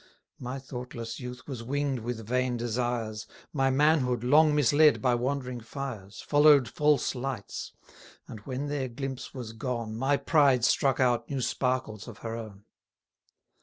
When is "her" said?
12.25-12.35